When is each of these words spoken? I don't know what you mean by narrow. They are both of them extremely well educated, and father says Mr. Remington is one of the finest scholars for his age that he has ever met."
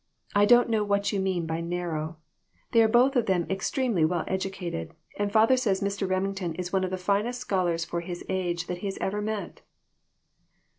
I 0.33 0.45
don't 0.45 0.67
know 0.71 0.83
what 0.83 1.11
you 1.13 1.19
mean 1.19 1.45
by 1.45 1.61
narrow. 1.61 2.17
They 2.71 2.81
are 2.81 2.87
both 2.87 3.15
of 3.15 3.27
them 3.27 3.45
extremely 3.51 4.03
well 4.03 4.23
educated, 4.27 4.95
and 5.19 5.31
father 5.31 5.55
says 5.55 5.79
Mr. 5.81 6.09
Remington 6.09 6.55
is 6.55 6.73
one 6.73 6.83
of 6.83 6.89
the 6.89 6.97
finest 6.97 7.39
scholars 7.39 7.85
for 7.85 8.01
his 8.01 8.25
age 8.27 8.65
that 8.65 8.79
he 8.79 8.87
has 8.87 8.97
ever 8.99 9.21
met." 9.21 9.61